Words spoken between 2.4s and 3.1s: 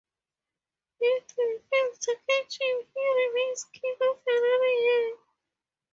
him